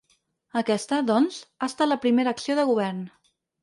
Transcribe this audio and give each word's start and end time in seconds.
Aquesta, 0.61 1.01
doncs, 1.11 1.39
ha 1.61 1.71
estat 1.71 1.93
la 1.95 2.01
primera 2.09 2.37
acció 2.37 2.61
de 2.63 2.71
govern. 2.75 3.09